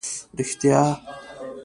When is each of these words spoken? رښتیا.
رښتیا. 0.37 0.79